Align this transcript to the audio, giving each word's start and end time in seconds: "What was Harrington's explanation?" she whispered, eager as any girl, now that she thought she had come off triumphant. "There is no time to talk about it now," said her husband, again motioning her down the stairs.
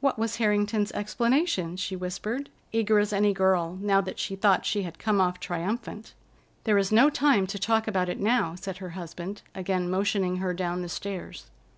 "What 0.00 0.18
was 0.18 0.36
Harrington's 0.36 0.92
explanation?" 0.92 1.78
she 1.78 1.96
whispered, 1.96 2.50
eager 2.72 2.98
as 2.98 3.10
any 3.10 3.32
girl, 3.32 3.78
now 3.80 4.02
that 4.02 4.18
she 4.18 4.36
thought 4.36 4.66
she 4.66 4.82
had 4.82 4.98
come 4.98 5.18
off 5.18 5.40
triumphant. 5.40 6.12
"There 6.64 6.76
is 6.76 6.92
no 6.92 7.08
time 7.08 7.46
to 7.46 7.58
talk 7.58 7.88
about 7.88 8.10
it 8.10 8.20
now," 8.20 8.54
said 8.54 8.76
her 8.84 8.90
husband, 8.90 9.40
again 9.54 9.88
motioning 9.88 10.36
her 10.36 10.52
down 10.52 10.82
the 10.82 10.90
stairs. 10.90 11.48